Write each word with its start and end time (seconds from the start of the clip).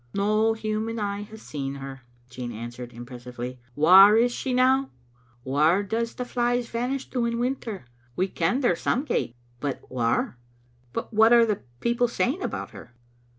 "No 0.15 0.53
human 0.53 0.97
eye 0.97 1.21
has 1.21 1.43
seen 1.43 1.75
her," 1.75 2.01
Jean 2.27 2.51
answered 2.51 2.91
im 2.91 3.05
pressively." 3.05 3.59
Whaur 3.77 4.17
is 4.17 4.31
she 4.31 4.51
now? 4.51 4.89
Whaur 5.45 5.83
does 5.83 6.15
the 6.15 6.25
flies 6.25 6.67
vanish 6.71 7.07
to 7.11 7.25
in 7.25 7.37
winter? 7.37 7.85
We 8.15 8.27
ken 8.27 8.61
they're 8.61 8.75
some 8.75 9.03
gait, 9.03 9.35
but 9.59 9.79
whaur?"" 9.91 10.37
But 10.91 11.13
what 11.13 11.33
are 11.33 11.45
the 11.45 11.61
people 11.81 12.07
saying 12.07 12.41
about 12.41 12.71
her?" 12.71 12.95